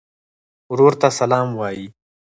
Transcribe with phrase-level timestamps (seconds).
[0.71, 1.85] ورور ته سلام وایې.